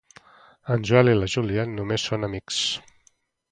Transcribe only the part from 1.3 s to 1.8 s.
Júlia